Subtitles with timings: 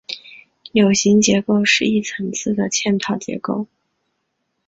[0.73, 3.67] 树形结构是一层次的嵌套结构。